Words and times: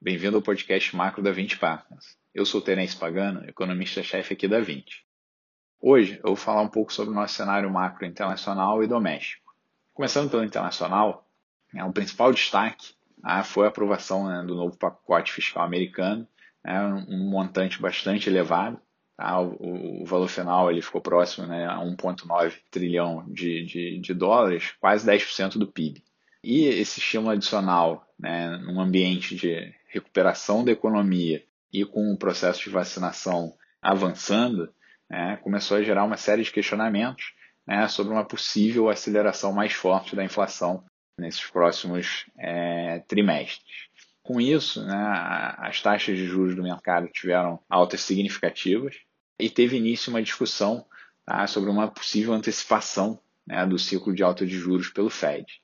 bem-vindo 0.00 0.36
ao 0.36 0.42
podcast 0.42 0.94
Macro 0.94 1.20
da 1.20 1.32
20 1.32 1.58
Partners. 1.58 2.16
Eu 2.32 2.46
sou 2.46 2.62
Terence 2.62 2.96
Pagano, 2.96 3.44
economista-chefe 3.48 4.32
aqui 4.32 4.46
da 4.46 4.60
20. 4.60 5.04
Hoje 5.80 6.20
eu 6.22 6.26
vou 6.28 6.36
falar 6.36 6.62
um 6.62 6.68
pouco 6.68 6.92
sobre 6.92 7.10
o 7.10 7.16
nosso 7.16 7.34
cenário 7.34 7.68
macro 7.68 8.06
internacional 8.06 8.80
e 8.80 8.86
doméstico. 8.86 9.52
Começando 9.92 10.30
pelo 10.30 10.44
internacional, 10.44 11.28
né, 11.72 11.82
o 11.82 11.92
principal 11.92 12.32
destaque 12.32 12.94
ah, 13.24 13.42
foi 13.42 13.66
a 13.66 13.70
aprovação 13.70 14.24
né, 14.28 14.40
do 14.46 14.54
novo 14.54 14.76
pacote 14.76 15.32
fiscal 15.32 15.64
americano, 15.64 16.28
né, 16.64 16.80
um 17.08 17.28
montante 17.28 17.82
bastante 17.82 18.30
elevado. 18.30 18.80
Tá? 19.16 19.40
O, 19.40 20.02
o, 20.02 20.06
valor 20.06 20.28
final 20.28 20.70
ele 20.70 20.80
ficou 20.80 21.00
próximo 21.00 21.48
né, 21.48 21.66
a 21.66 21.78
1,9 21.78 22.54
trilhão 22.70 23.24
de, 23.26 23.66
de, 23.66 23.98
de 23.98 24.14
dólares, 24.14 24.76
quase 24.78 25.04
10% 25.04 25.58
do 25.58 25.66
PIB. 25.66 26.04
E 26.46 26.66
esse 26.66 27.00
estímulo 27.00 27.30
adicional, 27.30 28.06
né, 28.18 28.58
num 28.58 28.78
ambiente 28.78 29.34
de 29.34 29.74
recuperação 29.88 30.62
da 30.62 30.70
economia 30.70 31.42
e 31.72 31.86
com 31.86 32.12
o 32.12 32.18
processo 32.18 32.64
de 32.64 32.68
vacinação 32.68 33.56
avançando, 33.80 34.70
né, 35.08 35.38
começou 35.38 35.78
a 35.78 35.82
gerar 35.82 36.04
uma 36.04 36.18
série 36.18 36.42
de 36.42 36.52
questionamentos 36.52 37.32
né, 37.66 37.88
sobre 37.88 38.12
uma 38.12 38.26
possível 38.26 38.90
aceleração 38.90 39.54
mais 39.54 39.72
forte 39.72 40.14
da 40.14 40.22
inflação 40.22 40.84
nesses 41.18 41.46
próximos 41.46 42.26
é, 42.38 42.98
trimestres. 43.08 43.88
Com 44.22 44.38
isso, 44.38 44.84
né, 44.84 45.54
as 45.56 45.80
taxas 45.80 46.18
de 46.18 46.26
juros 46.26 46.54
do 46.54 46.62
mercado 46.62 47.08
tiveram 47.08 47.58
altas 47.70 48.02
significativas 48.02 48.96
e 49.40 49.48
teve 49.48 49.78
início 49.78 50.10
uma 50.10 50.22
discussão 50.22 50.84
tá, 51.24 51.46
sobre 51.46 51.70
uma 51.70 51.88
possível 51.88 52.34
antecipação 52.34 53.18
né, 53.46 53.66
do 53.66 53.78
ciclo 53.78 54.14
de 54.14 54.22
alta 54.22 54.44
de 54.44 54.58
juros 54.58 54.90
pelo 54.90 55.08
Fed. 55.08 55.63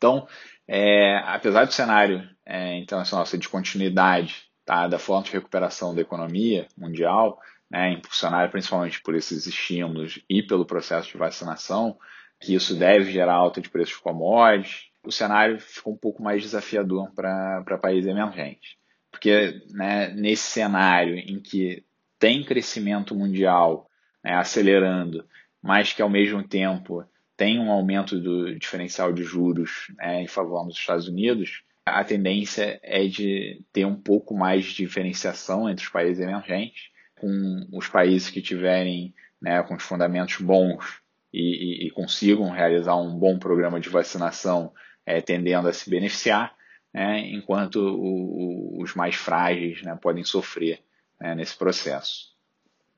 Então, 0.00 0.26
é, 0.66 1.18
apesar 1.26 1.66
do 1.66 1.74
cenário 1.74 2.26
é, 2.46 2.78
internacional 2.78 3.26
ser 3.26 3.36
de 3.36 3.50
continuidade 3.50 4.44
tá, 4.64 4.88
da 4.88 4.98
forte 4.98 5.30
recuperação 5.30 5.94
da 5.94 6.00
economia 6.00 6.66
mundial, 6.74 7.38
né, 7.70 7.92
impulsionada 7.92 8.48
principalmente 8.48 9.02
por 9.02 9.14
esses 9.14 9.46
estímulos 9.46 10.18
e 10.26 10.42
pelo 10.42 10.64
processo 10.64 11.12
de 11.12 11.18
vacinação, 11.18 11.98
que 12.40 12.54
isso 12.54 12.74
deve 12.74 13.12
gerar 13.12 13.34
alta 13.34 13.60
de 13.60 13.68
preços 13.68 13.94
de 13.94 14.00
commodities, 14.00 14.86
o 15.04 15.12
cenário 15.12 15.60
ficou 15.60 15.92
um 15.92 15.98
pouco 15.98 16.22
mais 16.22 16.40
desafiador 16.40 17.12
para 17.14 17.78
países 17.78 18.10
emergentes. 18.10 18.76
Porque 19.10 19.60
né, 19.72 20.08
nesse 20.14 20.44
cenário 20.44 21.16
em 21.16 21.38
que 21.40 21.84
tem 22.18 22.42
crescimento 22.42 23.14
mundial 23.14 23.86
né, 24.24 24.32
acelerando, 24.34 25.26
mas 25.62 25.92
que 25.92 26.00
ao 26.00 26.08
mesmo 26.08 26.42
tempo 26.42 27.04
tem 27.40 27.58
um 27.58 27.70
aumento 27.70 28.20
do 28.20 28.54
diferencial 28.58 29.14
de 29.14 29.24
juros 29.24 29.90
né, 29.96 30.22
em 30.22 30.26
favor 30.26 30.66
dos 30.66 30.76
Estados 30.76 31.08
Unidos, 31.08 31.62
a 31.86 32.04
tendência 32.04 32.78
é 32.82 33.06
de 33.06 33.64
ter 33.72 33.86
um 33.86 33.96
pouco 33.96 34.34
mais 34.34 34.66
de 34.66 34.74
diferenciação 34.74 35.66
entre 35.66 35.82
os 35.82 35.90
países 35.90 36.22
emergentes, 36.22 36.90
com 37.18 37.66
os 37.72 37.88
países 37.88 38.28
que 38.28 38.42
tiverem 38.42 39.14
né, 39.40 39.62
com 39.62 39.74
os 39.74 39.82
fundamentos 39.82 40.36
bons 40.36 41.00
e, 41.32 41.84
e, 41.84 41.86
e, 41.86 41.90
consigam 41.92 42.50
realizar 42.50 42.96
um 42.96 43.18
bom 43.18 43.38
programa 43.38 43.80
de 43.80 43.88
vacinação, 43.88 44.74
é, 45.06 45.22
tendendo 45.22 45.66
a 45.66 45.72
se 45.72 45.88
beneficiar, 45.88 46.54
né, 46.92 47.20
enquanto 47.20 47.76
o, 47.76 48.76
o, 48.78 48.82
os 48.82 48.94
mais 48.94 49.14
frágeis 49.14 49.80
né, 49.80 49.98
podem 49.98 50.24
sofrer 50.24 50.82
né, 51.18 51.34
nesse 51.34 51.56
processo. 51.56 52.34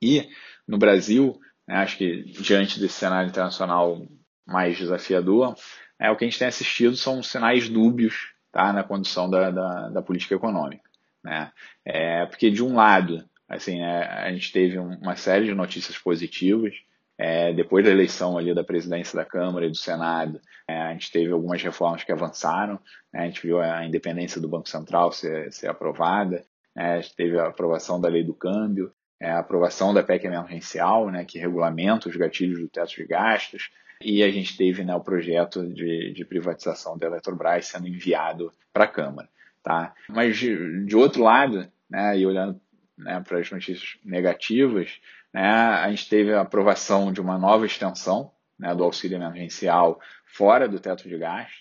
E 0.03 0.29
no 0.67 0.79
Brasil, 0.79 1.39
né, 1.65 1.77
acho 1.77 1.97
que 1.97 2.25
diante 2.25 2.81
desse 2.81 2.95
cenário 2.95 3.29
internacional 3.29 4.05
mais 4.47 4.77
desafiador, 4.77 5.55
é, 5.99 6.11
o 6.11 6.17
que 6.17 6.25
a 6.25 6.29
gente 6.29 6.39
tem 6.39 6.49
assistido 6.49 6.97
são 6.97 7.23
sinais 7.23 7.69
dúbios 7.69 8.33
tá, 8.51 8.73
na 8.73 8.83
condução 8.83 9.31
da, 9.31 9.51
da, 9.51 9.89
da 9.89 10.03
política 10.03 10.35
econômica. 10.35 10.89
Né? 11.23 11.53
É, 11.85 12.27
porque, 12.27 12.51
de 12.51 12.63
um 12.63 12.75
lado, 12.75 13.25
assim, 13.49 13.81
é, 13.81 14.05
a 14.05 14.33
gente 14.33 14.53
teve 14.53 14.79
uma 14.79 15.17
série 15.17 15.47
de 15.47 15.55
notícias 15.55 15.97
positivas, 15.97 16.75
é, 17.17 17.53
depois 17.53 17.85
da 17.85 17.91
eleição 17.91 18.37
ali 18.37 18.55
da 18.55 18.65
presidência 18.65 19.17
da 19.17 19.25
Câmara 19.25 19.67
e 19.67 19.71
do 19.71 19.77
Senado, 19.77 20.41
é, 20.67 20.77
a 20.77 20.93
gente 20.93 21.13
teve 21.13 21.31
algumas 21.33 21.63
reformas 21.63 22.03
que 22.03 22.11
avançaram, 22.11 22.81
né? 23.13 23.23
a 23.23 23.27
gente 23.27 23.43
viu 23.43 23.61
a 23.61 23.87
independência 23.87 24.41
do 24.41 24.49
Banco 24.49 24.69
Central 24.69 25.13
ser, 25.13 25.53
ser 25.53 25.69
aprovada, 25.69 26.45
né? 26.75 26.95
a 26.95 27.01
gente 27.01 27.15
teve 27.15 27.39
a 27.39 27.47
aprovação 27.47 28.01
da 28.01 28.09
lei 28.09 28.25
do 28.25 28.35
câmbio, 28.35 28.91
é, 28.91 29.02
a 29.31 29.39
aprovação 29.39 29.93
da 29.95 30.03
PEC 30.03 30.27
emergencial, 30.27 31.11
né, 31.11 31.25
que 31.25 31.39
regulamenta 31.39 32.09
os 32.09 32.17
gatilhos 32.17 32.59
do 32.61 32.69
teto 32.69 32.95
de 32.95 33.05
gastos, 33.05 33.71
e 34.01 34.23
a 34.23 34.31
gente 34.31 34.57
teve 34.57 34.85
né, 34.85 34.95
o 34.95 35.01
projeto 35.01 35.67
de, 35.67 36.13
de 36.13 36.25
privatização 36.25 36.99
da 36.99 37.07
Eletrobras 37.07 37.67
sendo 37.67 37.87
enviado 37.87 38.53
para 38.73 38.85
a 38.85 38.89
Câmara. 38.89 39.29
Tá? 39.63 39.95
Mas, 40.09 40.37
de, 40.37 40.85
de 40.85 40.97
outro 40.97 41.23
lado, 41.23 41.71
né, 41.89 42.19
e 42.19 42.27
olhando 42.27 42.61
né, 42.99 43.23
para 43.27 43.39
as 43.39 43.51
notícias 43.51 43.97
negativas, 44.05 45.01
né, 45.33 45.49
a 45.49 45.89
gente 45.91 46.09
teve 46.09 46.33
a 46.35 46.41
aprovação 46.41 47.13
de 47.13 47.21
uma 47.21 47.39
nova 47.39 47.65
extensão 47.65 48.33
né, 48.59 48.75
do 48.75 48.83
auxílio 48.83 49.17
emergencial 49.17 50.01
fora 50.27 50.69
do 50.69 50.81
teto 50.81 51.09
de 51.09 51.17
gastos, 51.17 51.61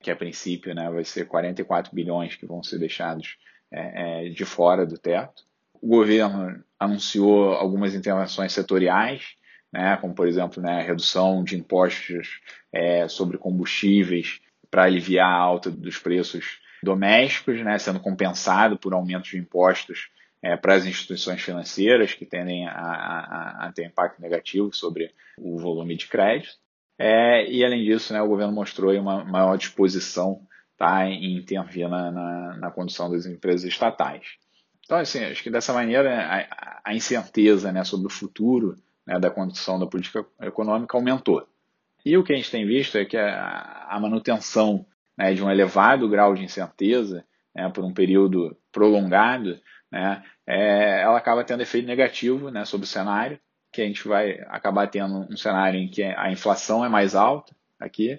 que 0.00 0.10
a 0.10 0.16
princípio 0.16 0.74
né, 0.74 0.90
vai 0.90 1.04
ser 1.04 1.26
44 1.26 1.94
bilhões 1.94 2.36
que 2.36 2.46
vão 2.46 2.62
ser 2.62 2.78
deixados 2.78 3.36
é, 3.70 4.26
é, 4.26 4.28
de 4.28 4.44
fora 4.44 4.86
do 4.86 4.98
teto. 4.98 5.42
O 5.80 5.88
governo 5.88 6.62
anunciou 6.78 7.52
algumas 7.54 7.94
intervenções 7.94 8.52
setoriais, 8.52 9.36
né, 9.72 9.96
como 10.00 10.14
por 10.14 10.26
exemplo 10.26 10.62
né, 10.62 10.82
redução 10.82 11.44
de 11.44 11.56
impostos 11.56 12.40
é, 12.72 13.08
sobre 13.08 13.36
combustíveis 13.36 14.40
para 14.70 14.84
aliviar 14.84 15.28
a 15.28 15.36
alta 15.36 15.70
dos 15.70 15.98
preços 15.98 16.58
domésticos, 16.82 17.60
né, 17.60 17.78
sendo 17.78 18.00
compensado 18.00 18.78
por 18.78 18.94
aumentos 18.94 19.30
de 19.30 19.38
impostos 19.38 20.08
é, 20.42 20.56
para 20.56 20.74
as 20.74 20.86
instituições 20.86 21.42
financeiras 21.42 22.14
que 22.14 22.24
tendem 22.24 22.66
a, 22.66 22.72
a, 22.72 23.66
a, 23.66 23.72
ter 23.72 23.86
impacto 23.86 24.20
negativo 24.22 24.72
sobre 24.72 25.12
o 25.36 25.58
volume 25.58 25.96
de 25.96 26.06
crédito. 26.06 26.54
É, 26.96 27.48
e 27.50 27.64
além 27.64 27.84
disso, 27.84 28.12
né, 28.12 28.22
o 28.22 28.28
governo 28.28 28.52
mostrou 28.52 28.92
uma 28.94 29.24
maior 29.24 29.56
disposição 29.56 30.40
tá, 30.76 31.06
em 31.06 31.36
intervir 31.36 31.88
na, 31.88 32.10
na, 32.10 32.56
na 32.56 32.70
condução 32.70 33.10
das 33.10 33.26
empresas 33.26 33.64
estatais. 33.64 34.38
Então, 34.88 34.96
assim, 34.96 35.22
acho 35.22 35.42
que 35.42 35.50
dessa 35.50 35.70
maneira 35.74 36.18
a, 36.18 36.80
a 36.82 36.94
incerteza 36.94 37.70
né, 37.70 37.84
sobre 37.84 38.06
o 38.06 38.10
futuro 38.10 38.74
né, 39.06 39.20
da 39.20 39.28
condução 39.30 39.78
da 39.78 39.86
política 39.86 40.24
econômica 40.40 40.96
aumentou. 40.96 41.46
E 42.06 42.16
o 42.16 42.24
que 42.24 42.32
a 42.32 42.36
gente 42.36 42.50
tem 42.50 42.66
visto 42.66 42.96
é 42.96 43.04
que 43.04 43.18
a, 43.18 43.86
a 43.86 44.00
manutenção 44.00 44.86
né, 45.14 45.34
de 45.34 45.44
um 45.44 45.50
elevado 45.50 46.08
grau 46.08 46.34
de 46.34 46.42
incerteza 46.42 47.22
né, 47.54 47.68
por 47.68 47.84
um 47.84 47.92
período 47.92 48.56
prolongado, 48.72 49.60
né, 49.92 50.22
é, 50.46 51.02
ela 51.02 51.18
acaba 51.18 51.44
tendo 51.44 51.62
efeito 51.62 51.86
negativo 51.86 52.50
né, 52.50 52.64
sobre 52.64 52.86
o 52.86 52.88
cenário, 52.88 53.38
que 53.70 53.82
a 53.82 53.84
gente 53.84 54.08
vai 54.08 54.40
acabar 54.46 54.86
tendo 54.86 55.30
um 55.30 55.36
cenário 55.36 55.78
em 55.78 55.90
que 55.90 56.02
a 56.02 56.32
inflação 56.32 56.82
é 56.82 56.88
mais 56.88 57.14
alta 57.14 57.54
aqui, 57.78 58.18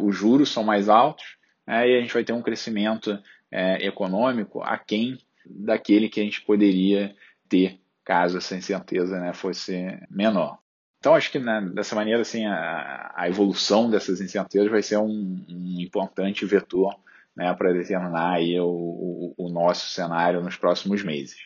os 0.00 0.16
juros 0.16 0.50
são 0.50 0.62
mais 0.62 0.88
altos, 0.88 1.36
e 1.66 1.72
a 1.72 2.00
gente 2.00 2.14
vai 2.14 2.22
ter 2.22 2.32
um 2.32 2.40
crescimento 2.40 3.18
é, 3.50 3.84
econômico 3.84 4.62
aquém 4.62 5.18
daquele 5.50 6.08
que 6.08 6.20
a 6.20 6.24
gente 6.24 6.42
poderia 6.42 7.14
ter 7.48 7.80
caso 8.04 8.38
essa 8.38 8.56
incerteza 8.56 9.18
né, 9.20 9.32
fosse 9.32 9.98
menor. 10.10 10.58
Então, 10.98 11.14
acho 11.14 11.30
que 11.30 11.38
né, 11.38 11.60
dessa 11.74 11.94
maneira, 11.94 12.22
assim, 12.22 12.44
a, 12.44 13.12
a, 13.14 13.28
evolução 13.28 13.88
dessas 13.88 14.20
incertezas 14.20 14.70
vai 14.70 14.82
ser 14.82 14.96
um, 14.96 15.44
um 15.48 15.80
importante 15.80 16.44
vetor 16.44 16.98
né, 17.36 17.52
para 17.54 17.72
determinar 17.72 18.32
aí 18.32 18.58
o, 18.58 18.66
o, 18.66 19.34
o, 19.36 19.48
nosso 19.48 19.88
cenário 19.90 20.42
nos 20.42 20.56
próximos 20.56 21.04
meses. 21.04 21.36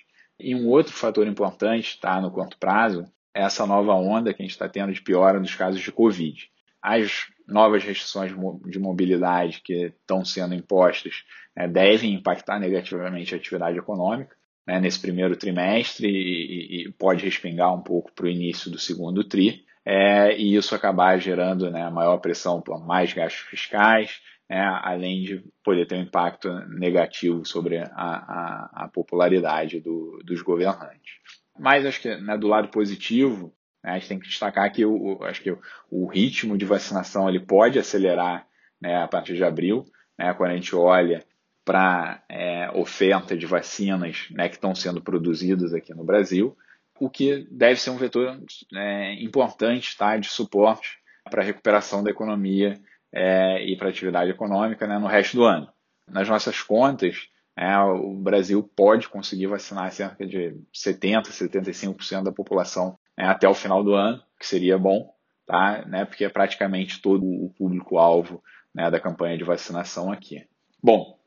E 0.41 0.54
um 0.54 0.68
outro 0.68 0.92
fator 0.92 1.26
importante, 1.26 2.00
tá, 2.00 2.18
no 2.21 2.30
curto 2.30 2.56
prazo, 2.59 3.04
é 3.34 3.42
essa 3.42 3.66
nova 3.66 3.92
onda 3.94 4.32
que 4.32 4.42
a 4.42 4.44
gente 4.44 4.53
está 4.53 4.68
tendo 4.68 4.92
de 4.92 5.03
piora 5.03 5.38
nos 5.38 5.54
casos 5.54 5.80
de 5.80 5.92
Covid. 5.92 6.50
As 6.80 7.27
novas 7.53 7.84
restrições 7.84 8.33
de 8.66 8.78
mobilidade 8.78 9.60
que 9.63 9.87
estão 9.87 10.25
sendo 10.25 10.54
impostas 10.54 11.25
né, 11.57 11.69
devem 11.69 12.15
impactar 12.15 12.59
negativamente 12.59 13.34
a 13.34 13.39
atividade 13.39 13.78
econômica, 13.78 14.34
né, 14.66 14.81
nesse 14.81 15.01
primeiro 15.01 15.37
trimestre 15.37 16.09
e, 16.09 16.87
e, 16.87 16.93
pode 16.93 17.25
respingar 17.25 17.75
um 17.75 17.83
pouco 17.83 18.13
para 18.13 18.27
o 18.27 18.31
início 18.31 18.71
do 18.71 18.78
segundo 18.78 19.25
TRI, 19.25 19.65
é, 19.84 20.37
e 20.37 20.54
isso 20.54 20.75
acabar 20.75 21.19
gerando 21.19 21.71
né, 21.71 21.89
maior 21.91 22.19
pressão 22.19 22.60
por 22.60 22.84
mais 22.87 23.13
gastos 23.13 23.43
fiscais, 23.43 24.21
né, 24.49 24.60
além 24.83 25.22
de 25.22 25.45
poder 25.65 25.87
ter 25.87 25.97
um 25.97 26.03
impacto 26.03 26.49
negativo 26.69 27.45
sobre 27.45 27.78
a, 27.78 27.91
a, 27.95 28.84
a 28.84 28.89
popularidade 28.89 29.81
do, 29.81 30.21
dos 30.25 30.41
governantes. 30.43 31.15
Mas 31.59 31.84
acho 31.84 32.01
que 32.01 32.16
né, 32.16 32.39
do 32.39 32.47
lado 32.47 32.69
positivo, 32.69 33.53
né, 33.82 33.92
a 33.92 33.94
gente 33.98 34.08
tem 34.08 34.18
que 34.18 34.28
destacar 34.28 34.70
que 34.72 34.84
o, 34.84 35.22
acho 35.24 35.42
que 35.42 35.50
o, 35.50 35.60
o 35.90 36.06
ritmo 36.06 36.56
de 36.56 36.64
vacinação 36.64 37.28
ele 37.28 37.40
pode 37.40 37.78
acelerar 37.78 38.46
né, 38.80 39.02
a 39.02 39.08
partir 39.08 39.34
de 39.34 39.44
abril, 39.44 39.84
né, 40.18 40.32
quando 40.34 40.50
a 40.50 40.54
gente 40.54 40.74
olha 40.74 41.24
para 41.64 42.22
é, 42.28 42.70
oferta 42.72 43.36
de 43.36 43.46
vacinas 43.46 44.26
né, 44.30 44.48
que 44.48 44.56
estão 44.56 44.74
sendo 44.74 45.00
produzidas 45.00 45.72
aqui 45.72 45.94
no 45.94 46.04
Brasil, 46.04 46.56
o 47.00 47.08
que 47.08 47.46
deve 47.50 47.80
ser 47.80 47.90
um 47.90 47.96
vetor 47.96 48.40
é, 48.74 49.14
importante 49.22 49.96
tá, 49.96 50.16
de 50.16 50.28
suporte 50.28 50.98
para 51.30 51.42
a 51.42 51.44
recuperação 51.44 52.02
da 52.02 52.10
economia 52.10 52.80
é, 53.12 53.64
e 53.64 53.76
para 53.76 53.88
a 53.88 53.90
atividade 53.90 54.30
econômica 54.30 54.86
né, 54.86 54.98
no 54.98 55.06
resto 55.06 55.36
do 55.36 55.44
ano. 55.44 55.68
Nas 56.08 56.28
nossas 56.28 56.60
contas, 56.60 57.28
É, 57.54 57.78
o 57.78 58.14
Brasil 58.14 58.62
pode 58.74 59.10
conseguir 59.10 59.46
vacinar 59.46 59.92
cerca 59.92 60.26
de 60.26 60.56
70%, 60.72 61.26
75% 61.26 62.22
da 62.22 62.32
população 62.32 62.98
né, 63.16 63.26
até 63.26 63.48
o 63.48 63.54
final 63.54 63.82
do 63.82 63.94
ano, 63.94 64.22
que 64.38 64.47
seria 64.47 64.78
bom, 64.78 65.14
tá? 65.47 65.84
né, 65.86 66.04
porque 66.04 66.24
é 66.24 66.28
praticamente 66.28 67.00
todo 67.00 67.24
o 67.24 67.53
público-alvo 67.56 68.42
né, 68.74 68.91
da 68.91 69.00
campanha 69.00 69.36
de 69.36 69.44
vacinação 69.44 70.10
aqui. 70.10 70.47
Bom, 70.82 71.18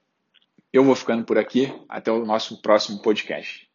eu 0.73 0.83
vou 0.83 0.95
ficando 0.95 1.23
por 1.23 1.37
aqui. 1.37 1.73
Até 1.87 2.11
o 2.11 2.25
nosso 2.25 2.61
próximo 2.61 3.01
podcast. 3.01 3.69